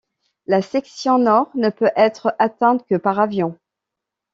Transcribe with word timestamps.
La 0.47 0.63
section 0.63 1.19
nord 1.19 1.51
ne 1.53 1.69
peut 1.69 1.91
être 1.95 2.35
atteinte 2.39 2.83
que 2.87 2.95
par 2.95 3.19
avion. 3.19 3.55